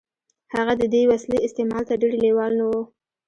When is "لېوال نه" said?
2.21-2.65